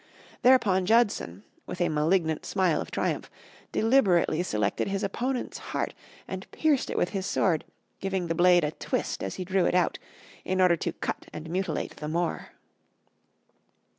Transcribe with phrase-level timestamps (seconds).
[0.41, 3.29] Thereupon, Judson, with a malignant smile of triumph,
[3.71, 5.93] deliberately selected his opponent's heart
[6.27, 7.65] and pierced it with his sword,
[7.99, 9.99] giving the blade a twist as he drew it out
[10.43, 12.49] in order to cut and mutilate the more.